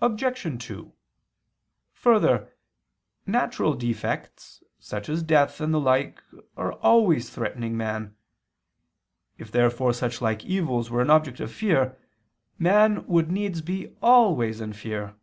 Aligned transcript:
Obj. 0.00 0.64
2: 0.64 0.92
Further, 1.92 2.54
natural 3.26 3.74
defects 3.74 4.62
such 4.78 5.08
as 5.08 5.24
death 5.24 5.60
and 5.60 5.74
the 5.74 5.80
like 5.80 6.22
are 6.56 6.74
always 6.74 7.28
threatening 7.30 7.76
man. 7.76 8.14
If 9.36 9.50
therefore 9.50 9.92
such 9.92 10.20
like 10.22 10.44
evils 10.44 10.88
were 10.88 11.02
an 11.02 11.10
object 11.10 11.40
of 11.40 11.50
fear, 11.52 11.98
man 12.60 13.04
would 13.08 13.28
needs 13.32 13.60
be 13.60 13.96
always 14.00 14.60
in 14.60 14.72
fear. 14.72 15.16